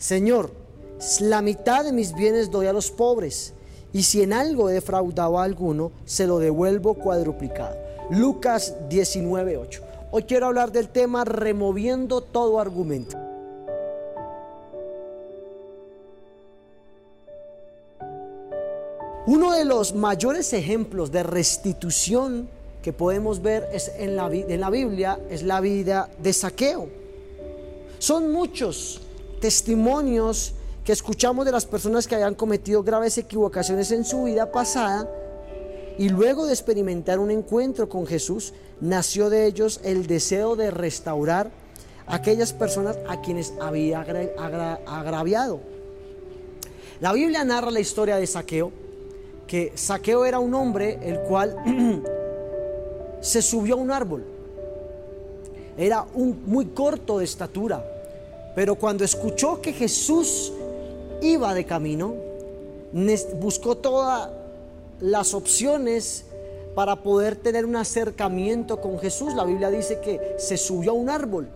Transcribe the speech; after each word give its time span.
Señor, 0.00 0.50
la 1.20 1.42
mitad 1.42 1.84
de 1.84 1.92
mis 1.92 2.14
bienes 2.14 2.50
doy 2.50 2.66
a 2.66 2.72
los 2.72 2.90
pobres, 2.90 3.52
y 3.92 4.02
si 4.04 4.22
en 4.22 4.32
algo 4.32 4.70
he 4.70 4.72
defraudado 4.72 5.38
a 5.38 5.44
alguno, 5.44 5.92
se 6.06 6.26
lo 6.26 6.38
devuelvo 6.38 6.94
cuadruplicado. 6.94 7.76
Lucas 8.08 8.74
19:8. 8.88 9.82
Hoy 10.10 10.22
quiero 10.22 10.46
hablar 10.46 10.72
del 10.72 10.88
tema 10.88 11.26
removiendo 11.26 12.22
todo 12.22 12.58
argumento. 12.58 13.18
Uno 19.26 19.52
de 19.52 19.66
los 19.66 19.94
mayores 19.94 20.54
ejemplos 20.54 21.12
de 21.12 21.24
restitución 21.24 22.48
que 22.82 22.94
podemos 22.94 23.42
ver 23.42 23.68
es 23.70 23.92
en, 23.98 24.16
la, 24.16 24.28
en 24.32 24.60
la 24.60 24.70
Biblia 24.70 25.20
es 25.28 25.42
la 25.42 25.60
vida 25.60 26.08
de 26.22 26.32
saqueo. 26.32 26.88
Son 27.98 28.32
muchos 28.32 29.02
testimonios 29.40 30.54
que 30.84 30.92
escuchamos 30.92 31.44
de 31.44 31.52
las 31.52 31.66
personas 31.66 32.06
que 32.06 32.14
habían 32.14 32.34
cometido 32.34 32.82
graves 32.82 33.18
equivocaciones 33.18 33.90
en 33.90 34.04
su 34.04 34.24
vida 34.24 34.52
pasada 34.52 35.10
y 35.98 36.08
luego 36.08 36.46
de 36.46 36.52
experimentar 36.52 37.18
un 37.18 37.30
encuentro 37.30 37.88
con 37.88 38.06
Jesús, 38.06 38.54
nació 38.80 39.28
de 39.28 39.46
ellos 39.46 39.80
el 39.84 40.06
deseo 40.06 40.56
de 40.56 40.70
restaurar 40.70 41.50
a 42.06 42.16
aquellas 42.16 42.52
personas 42.52 42.98
a 43.08 43.20
quienes 43.20 43.52
había 43.60 44.00
agraviado. 44.00 45.60
La 47.00 47.12
Biblia 47.12 47.44
narra 47.44 47.70
la 47.70 47.80
historia 47.80 48.16
de 48.16 48.26
Saqueo, 48.26 48.72
que 49.46 49.72
Saqueo 49.74 50.24
era 50.24 50.38
un 50.38 50.54
hombre 50.54 50.98
el 51.02 51.20
cual 51.20 51.56
se 53.20 53.42
subió 53.42 53.74
a 53.74 53.78
un 53.78 53.90
árbol. 53.90 54.24
Era 55.76 56.06
un, 56.14 56.42
muy 56.46 56.66
corto 56.66 57.18
de 57.18 57.24
estatura, 57.24 57.84
pero 58.54 58.74
cuando 58.74 59.04
escuchó 59.04 59.60
que 59.60 59.72
Jesús 59.72 60.52
iba 61.22 61.54
de 61.54 61.64
camino, 61.64 62.14
buscó 63.38 63.76
todas 63.76 64.30
las 65.00 65.34
opciones 65.34 66.24
para 66.74 66.96
poder 66.96 67.36
tener 67.36 67.64
un 67.64 67.76
acercamiento 67.76 68.80
con 68.80 68.98
Jesús. 68.98 69.34
La 69.34 69.44
Biblia 69.44 69.70
dice 69.70 70.00
que 70.00 70.36
se 70.38 70.56
subió 70.56 70.92
a 70.92 70.94
un 70.94 71.08
árbol 71.10 71.48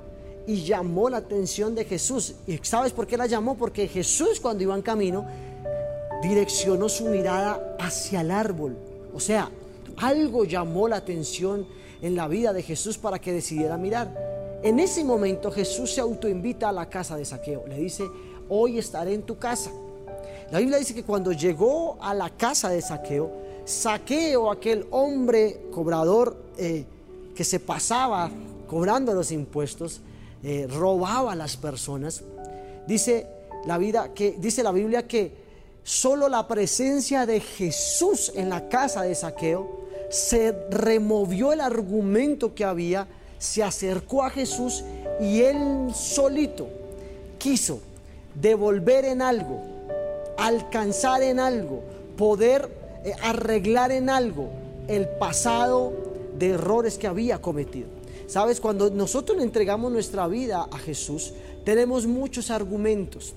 y 0.46 0.62
llamó 0.62 1.08
la 1.08 1.18
atención 1.18 1.74
de 1.74 1.84
Jesús. 1.84 2.34
¿Y 2.46 2.58
sabes 2.62 2.92
por 2.92 3.06
qué 3.06 3.16
la 3.16 3.26
llamó? 3.26 3.56
Porque 3.56 3.88
Jesús 3.88 4.40
cuando 4.40 4.62
iba 4.62 4.74
en 4.74 4.82
camino 4.82 5.26
direccionó 6.22 6.88
su 6.88 7.06
mirada 7.06 7.76
hacia 7.78 8.20
el 8.20 8.30
árbol. 8.30 8.76
O 9.14 9.20
sea, 9.20 9.50
algo 9.96 10.44
llamó 10.44 10.88
la 10.88 10.96
atención 10.96 11.66
en 12.02 12.16
la 12.16 12.28
vida 12.28 12.52
de 12.52 12.62
Jesús 12.62 12.98
para 12.98 13.18
que 13.18 13.32
decidiera 13.32 13.76
mirar. 13.76 14.33
En 14.64 14.80
ese 14.80 15.04
momento 15.04 15.50
Jesús 15.50 15.92
se 15.92 16.00
autoinvita 16.00 16.70
a 16.70 16.72
la 16.72 16.88
casa 16.88 17.18
de 17.18 17.26
Saqueo. 17.26 17.66
Le 17.68 17.76
dice, 17.76 18.02
hoy 18.48 18.78
estaré 18.78 19.12
en 19.12 19.22
tu 19.22 19.38
casa. 19.38 19.70
La 20.50 20.58
Biblia 20.58 20.78
dice 20.78 20.94
que 20.94 21.04
cuando 21.04 21.32
llegó 21.32 21.98
a 22.00 22.14
la 22.14 22.30
casa 22.30 22.70
de 22.70 22.80
Saqueo, 22.80 23.30
Saqueo, 23.66 24.50
aquel 24.50 24.86
hombre 24.90 25.66
cobrador 25.70 26.34
eh, 26.56 26.86
que 27.34 27.44
se 27.44 27.60
pasaba 27.60 28.30
cobrando 28.66 29.12
los 29.12 29.32
impuestos, 29.32 30.00
eh, 30.42 30.66
robaba 30.66 31.32
a 31.32 31.36
las 31.36 31.58
personas, 31.58 32.22
dice 32.86 33.26
la, 33.66 33.76
vida 33.76 34.14
que, 34.14 34.34
dice 34.38 34.62
la 34.62 34.72
Biblia 34.72 35.06
que 35.06 35.32
solo 35.82 36.26
la 36.30 36.48
presencia 36.48 37.26
de 37.26 37.40
Jesús 37.40 38.32
en 38.34 38.48
la 38.48 38.70
casa 38.70 39.02
de 39.02 39.14
Saqueo 39.14 39.84
se 40.08 40.52
removió 40.70 41.52
el 41.52 41.60
argumento 41.60 42.54
que 42.54 42.64
había, 42.64 43.06
se 43.44 43.62
acercó 43.62 44.24
a 44.24 44.30
Jesús 44.30 44.84
y 45.20 45.42
él 45.42 45.94
solito 45.94 46.66
quiso 47.38 47.78
devolver 48.34 49.04
en 49.04 49.20
algo, 49.20 49.60
alcanzar 50.38 51.22
en 51.22 51.38
algo, 51.38 51.82
poder 52.16 52.70
eh, 53.04 53.12
arreglar 53.22 53.92
en 53.92 54.08
algo 54.08 54.48
el 54.88 55.06
pasado 55.08 55.92
de 56.38 56.50
errores 56.50 56.96
que 56.96 57.06
había 57.06 57.40
cometido. 57.40 57.88
Sabes, 58.26 58.60
cuando 58.60 58.88
nosotros 58.88 59.36
le 59.36 59.44
entregamos 59.44 59.92
nuestra 59.92 60.26
vida 60.26 60.66
a 60.70 60.78
Jesús, 60.78 61.34
tenemos 61.64 62.06
muchos 62.06 62.50
argumentos. 62.50 63.34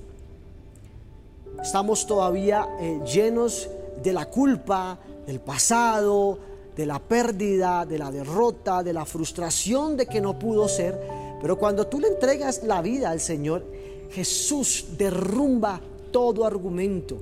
Estamos 1.62 2.08
todavía 2.08 2.66
eh, 2.80 3.02
llenos 3.06 3.70
de 4.02 4.14
la 4.14 4.26
culpa, 4.26 4.98
del 5.26 5.42
pasado, 5.42 6.40
de 6.78 6.86
la 6.86 7.00
pérdida, 7.00 7.86
de 7.88 7.98
la 7.98 8.12
derrota, 8.12 8.84
de 8.84 8.94
la 8.94 9.04
frustración 9.04 9.98
de 9.98 10.06
que 10.06 10.22
no 10.22 10.38
pudo 10.38 10.70
ser. 10.70 10.98
Pero 11.42 11.58
cuando 11.58 11.88
tú 11.88 12.00
le 12.00 12.08
entregas 12.08 12.62
la 12.64 12.84
vida 12.84 13.10
al 13.10 13.20
Señor, 13.20 13.66
Jesús 14.12 14.86
derrumba 14.96 15.82
todo 16.12 16.46
argumento 16.46 17.18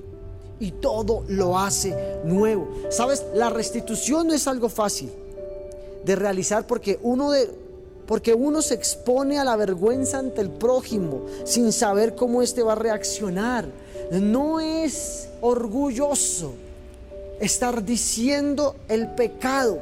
y 0.60 0.72
todo 0.72 1.24
lo 1.28 1.58
hace 1.58 2.20
nuevo. 2.24 2.68
Sabes, 2.90 3.24
la 3.34 3.48
restitución 3.48 4.26
no 4.26 4.34
es 4.34 4.46
algo 4.46 4.68
fácil 4.68 5.10
de 6.04 6.16
realizar 6.16 6.66
porque 6.66 6.98
uno 7.02 7.30
de 7.30 7.66
porque 8.06 8.34
uno 8.34 8.62
se 8.62 8.74
expone 8.74 9.36
a 9.36 9.42
la 9.42 9.56
vergüenza 9.56 10.18
ante 10.18 10.40
el 10.40 10.50
prójimo 10.50 11.22
sin 11.42 11.72
saber 11.72 12.14
cómo 12.14 12.40
éste 12.40 12.62
va 12.62 12.74
a 12.74 12.76
reaccionar. 12.76 13.66
No 14.12 14.60
es 14.60 15.28
orgulloso 15.40 16.52
estar 17.40 17.84
diciendo 17.84 18.76
el 18.88 19.08
pecado 19.10 19.78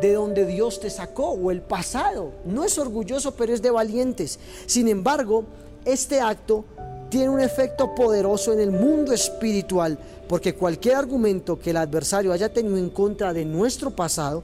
de 0.00 0.12
donde 0.12 0.46
Dios 0.46 0.80
te 0.80 0.90
sacó 0.90 1.30
o 1.30 1.50
el 1.50 1.60
pasado. 1.60 2.32
No 2.44 2.64
es 2.64 2.78
orgulloso, 2.78 3.34
pero 3.34 3.52
es 3.52 3.62
de 3.62 3.70
valientes. 3.70 4.38
Sin 4.66 4.88
embargo, 4.88 5.44
este 5.84 6.20
acto 6.20 6.64
tiene 7.08 7.30
un 7.30 7.40
efecto 7.40 7.94
poderoso 7.94 8.52
en 8.52 8.60
el 8.60 8.70
mundo 8.70 9.12
espiritual, 9.12 9.98
porque 10.28 10.54
cualquier 10.54 10.96
argumento 10.96 11.58
que 11.58 11.70
el 11.70 11.78
adversario 11.78 12.32
haya 12.32 12.52
tenido 12.52 12.76
en 12.76 12.90
contra 12.90 13.32
de 13.32 13.44
nuestro 13.44 13.90
pasado 13.90 14.42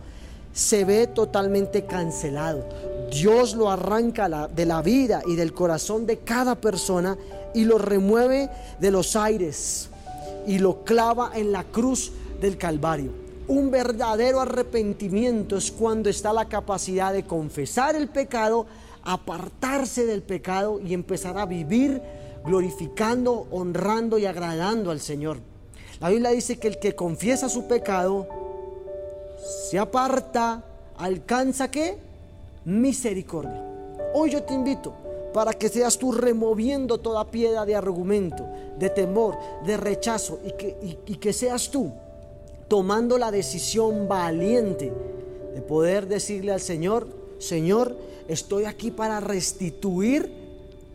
se 0.53 0.85
ve 0.85 1.07
totalmente 1.09 1.85
cancelado. 1.85 2.65
Dios 3.11 3.55
lo 3.55 3.71
arranca 3.71 4.49
de 4.49 4.67
la 4.67 4.83
vida 4.83 5.23
y 5.27 5.37
del 5.37 5.53
corazón 5.53 6.07
de 6.07 6.19
cada 6.19 6.55
persona 6.55 7.19
y 7.55 7.65
lo 7.65 7.79
remueve 7.79 8.49
de 8.81 8.91
los 8.91 9.15
aires 9.15 9.91
y 10.47 10.59
lo 10.59 10.85
clava 10.85 11.33
en 11.35 11.53
la 11.53 11.65
cruz 11.65 12.13
del 12.41 12.59
Calvario. 12.59 13.13
Un 13.47 13.71
verdadero 13.71 14.41
arrepentimiento 14.41 15.57
es 15.57 15.71
cuando 15.71 16.09
está 16.09 16.33
la 16.33 16.49
capacidad 16.49 17.13
de 17.13 17.25
confesar 17.25 17.95
el 17.95 18.09
pecado, 18.09 18.67
apartarse 19.03 20.07
del 20.07 20.23
pecado 20.23 20.81
y 20.81 20.95
empezar 20.95 21.37
a 21.37 21.45
vivir 21.45 22.01
glorificando, 22.45 23.47
honrando 23.51 24.19
y 24.19 24.27
agradando 24.27 24.91
al 24.91 25.01
Señor. 25.01 25.39
La 26.01 26.09
Biblia 26.09 26.31
dice 26.31 26.59
que 26.59 26.69
el 26.69 26.79
que 26.79 26.95
confiesa 26.95 27.49
su 27.49 27.67
pecado, 27.67 28.27
se 29.71 29.79
aparta, 29.79 30.65
alcanza 30.97 31.71
qué? 31.71 31.99
Misericordia. 32.65 33.63
Hoy 34.15 34.31
yo 34.31 34.43
te 34.43 34.55
invito 34.55 35.04
para 35.35 35.53
que 35.53 35.69
seas 35.69 35.99
tú 35.99 36.13
removiendo 36.13 36.97
toda 36.99 37.31
piedra 37.31 37.67
de 37.67 37.77
argumento, 37.77 38.47
de 38.79 38.89
temor, 38.89 39.37
de 39.67 39.77
rechazo 39.77 40.39
y 40.47 40.53
que, 40.53 40.99
y 41.07 41.17
que 41.17 41.33
seas 41.35 41.71
tú 41.71 41.93
tomando 42.69 43.19
la 43.19 43.31
decisión 43.31 44.09
valiente 44.09 44.93
de 45.55 45.61
poder 45.63 46.09
decirle 46.09 46.53
al 46.53 46.61
Señor, 46.61 47.07
Señor, 47.39 47.97
estoy 48.29 48.65
aquí 48.65 48.91
para 48.91 49.21
restituir 49.21 50.31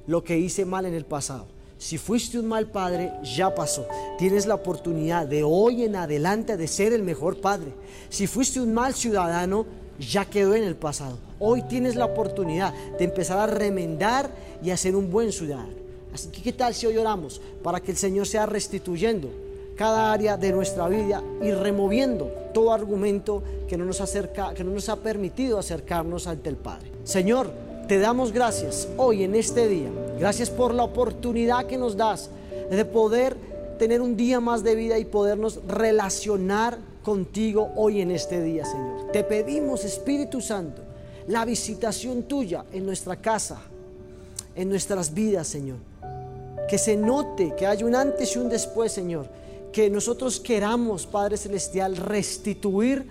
lo 0.07 0.23
que 0.23 0.37
hice 0.37 0.65
mal 0.65 0.85
en 0.85 0.93
el 0.93 1.05
pasado. 1.05 1.45
Si 1.77 1.97
fuiste 1.97 2.37
un 2.37 2.47
mal 2.47 2.67
padre, 2.67 3.13
ya 3.23 3.55
pasó. 3.55 3.87
Tienes 4.17 4.45
la 4.45 4.55
oportunidad 4.55 5.25
de 5.25 5.43
hoy 5.43 5.83
en 5.83 5.95
adelante 5.95 6.57
de 6.57 6.67
ser 6.67 6.91
el 6.91 7.03
mejor 7.03 7.39
padre. 7.39 7.71
Si 8.09 8.27
fuiste 8.27 8.59
un 8.59 8.73
mal 8.73 8.93
ciudadano, 8.93 9.65
ya 9.99 10.25
quedó 10.25 10.55
en 10.55 10.63
el 10.63 10.75
pasado. 10.75 11.17
Hoy 11.39 11.61
tienes 11.63 11.95
la 11.95 12.05
oportunidad 12.05 12.73
de 12.97 13.05
empezar 13.05 13.37
a 13.37 13.47
remendar 13.47 14.29
y 14.63 14.71
a 14.71 14.77
ser 14.77 14.95
un 14.95 15.11
buen 15.11 15.31
ciudadano. 15.31 15.73
Así 16.13 16.29
que, 16.29 16.41
¿qué 16.41 16.53
tal 16.53 16.73
si 16.73 16.87
hoy 16.87 16.97
oramos 16.97 17.41
para 17.63 17.79
que 17.79 17.91
el 17.91 17.97
Señor 17.97 18.27
sea 18.27 18.45
restituyendo 18.45 19.29
cada 19.75 20.11
área 20.11 20.37
de 20.37 20.51
nuestra 20.51 20.87
vida 20.87 21.23
y 21.41 21.51
removiendo 21.51 22.25
todo 22.53 22.73
argumento 22.73 23.43
que 23.67 23.77
no 23.77 23.85
nos 23.85 24.01
acerca, 24.01 24.53
que 24.53 24.63
no 24.63 24.71
nos 24.71 24.89
ha 24.89 24.97
permitido 24.97 25.59
acercarnos 25.59 26.27
ante 26.27 26.49
el 26.49 26.57
Padre? 26.57 26.91
Señor, 27.03 27.51
te 27.87 27.99
damos 27.99 28.31
gracias 28.33 28.87
hoy 28.97 29.23
en 29.23 29.35
este 29.35 29.67
día. 29.67 29.89
Gracias 30.19 30.49
por 30.49 30.73
la 30.73 30.83
oportunidad 30.83 31.65
que 31.65 31.77
nos 31.77 31.95
das 31.95 32.29
de 32.69 32.85
poder 32.85 33.35
tener 33.79 34.01
un 34.01 34.17
día 34.17 34.39
más 34.39 34.63
de 34.63 34.75
vida 34.75 34.99
y 34.99 35.05
podernos 35.05 35.59
relacionar 35.67 36.77
contigo 37.03 37.71
hoy 37.75 38.01
en 38.01 38.11
este 38.11 38.41
día, 38.41 38.65
Señor. 38.65 39.11
Te 39.11 39.23
pedimos, 39.23 39.85
Espíritu 39.85 40.41
Santo, 40.41 40.81
la 41.27 41.45
visitación 41.45 42.23
tuya 42.23 42.65
en 42.71 42.85
nuestra 42.85 43.15
casa, 43.15 43.61
en 44.55 44.69
nuestras 44.69 45.13
vidas, 45.13 45.47
Señor. 45.47 45.77
Que 46.67 46.77
se 46.77 46.95
note 46.95 47.53
que 47.55 47.65
hay 47.65 47.83
un 47.83 47.95
antes 47.95 48.35
y 48.35 48.39
un 48.39 48.49
después, 48.49 48.91
Señor. 48.91 49.27
Que 49.71 49.89
nosotros 49.89 50.39
queramos, 50.39 51.05
Padre 51.05 51.37
Celestial, 51.37 51.95
restituir 51.97 53.07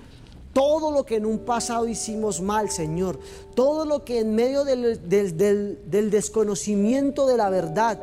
todo 0.52 0.90
lo 0.90 1.04
que 1.04 1.16
en 1.16 1.26
un 1.26 1.40
pasado 1.40 1.86
hicimos 1.86 2.40
mal, 2.40 2.70
Señor. 2.70 3.18
Todo 3.54 3.84
lo 3.84 4.04
que 4.04 4.20
en 4.20 4.34
medio 4.34 4.64
del, 4.64 5.08
del 5.08 6.10
desconocimiento 6.10 7.26
de 7.26 7.36
la 7.36 7.50
verdad 7.50 8.00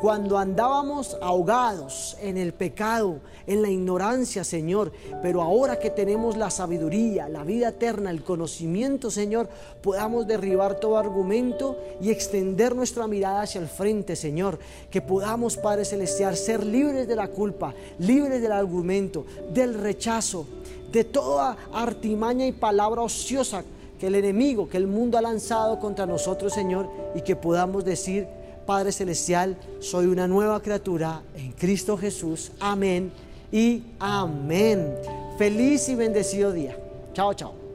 cuando 0.00 0.36
andábamos 0.36 1.16
ahogados 1.22 2.16
en 2.20 2.36
el 2.36 2.52
pecado, 2.52 3.20
en 3.46 3.62
la 3.62 3.70
ignorancia, 3.70 4.44
Señor. 4.44 4.92
Pero 5.22 5.42
ahora 5.42 5.78
que 5.78 5.90
tenemos 5.90 6.36
la 6.36 6.50
sabiduría, 6.50 7.28
la 7.28 7.44
vida 7.44 7.68
eterna, 7.68 8.10
el 8.10 8.22
conocimiento, 8.22 9.10
Señor, 9.10 9.48
podamos 9.82 10.26
derribar 10.26 10.78
todo 10.78 10.98
argumento 10.98 11.78
y 12.00 12.10
extender 12.10 12.74
nuestra 12.74 13.06
mirada 13.06 13.42
hacia 13.42 13.60
el 13.60 13.68
frente, 13.68 14.16
Señor. 14.16 14.58
Que 14.90 15.00
podamos, 15.00 15.56
Padre 15.56 15.84
Celestial, 15.84 16.36
ser 16.36 16.64
libres 16.64 17.08
de 17.08 17.16
la 17.16 17.28
culpa, 17.28 17.74
libres 17.98 18.42
del 18.42 18.52
argumento, 18.52 19.24
del 19.52 19.74
rechazo, 19.74 20.46
de 20.92 21.04
toda 21.04 21.56
artimaña 21.72 22.46
y 22.46 22.52
palabra 22.52 23.02
ociosa 23.02 23.64
que 23.98 24.08
el 24.08 24.14
enemigo, 24.14 24.68
que 24.68 24.76
el 24.76 24.86
mundo 24.86 25.16
ha 25.16 25.22
lanzado 25.22 25.78
contra 25.80 26.04
nosotros, 26.04 26.52
Señor, 26.52 26.88
y 27.14 27.22
que 27.22 27.34
podamos 27.34 27.84
decir, 27.84 28.26
Padre 28.66 28.90
Celestial, 28.92 29.56
soy 29.80 30.06
una 30.06 30.26
nueva 30.26 30.60
criatura 30.60 31.22
en 31.36 31.52
Cristo 31.52 31.96
Jesús. 31.96 32.50
Amén 32.58 33.12
y 33.52 33.82
amén. 34.00 34.92
Feliz 35.38 35.88
y 35.88 35.94
bendecido 35.94 36.52
día. 36.52 36.76
Chao, 37.14 37.32
chao. 37.32 37.65